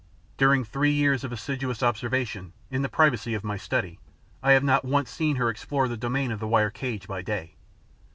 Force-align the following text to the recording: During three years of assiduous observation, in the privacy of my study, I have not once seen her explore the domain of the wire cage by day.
During 0.35 0.63
three 0.63 0.89
years 0.89 1.23
of 1.23 1.31
assiduous 1.31 1.83
observation, 1.83 2.53
in 2.71 2.81
the 2.81 2.89
privacy 2.89 3.35
of 3.35 3.43
my 3.43 3.55
study, 3.55 3.99
I 4.41 4.53
have 4.53 4.63
not 4.63 4.83
once 4.83 5.11
seen 5.11 5.35
her 5.35 5.47
explore 5.47 5.87
the 5.87 5.95
domain 5.95 6.31
of 6.31 6.39
the 6.39 6.47
wire 6.47 6.71
cage 6.71 7.07
by 7.07 7.21
day. 7.21 7.53